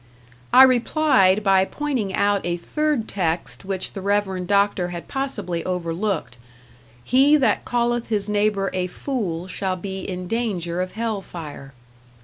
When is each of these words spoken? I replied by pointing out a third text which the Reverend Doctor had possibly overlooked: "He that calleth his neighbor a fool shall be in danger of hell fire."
I 0.51 0.63
replied 0.63 1.43
by 1.43 1.63
pointing 1.63 2.11
out 2.15 2.43
a 2.43 2.57
third 2.57 3.07
text 3.07 3.65
which 3.65 3.93
the 3.93 4.01
Reverend 4.01 4.47
Doctor 4.47 4.87
had 4.87 5.07
possibly 5.07 5.63
overlooked: 5.63 6.37
"He 7.03 7.37
that 7.37 7.65
calleth 7.65 8.07
his 8.09 8.27
neighbor 8.27 8.71
a 8.73 8.87
fool 8.87 9.45
shall 9.47 9.75
be 9.75 9.99
in 9.99 10.27
danger 10.27 10.81
of 10.81 10.93
hell 10.93 11.21
fire." 11.21 11.75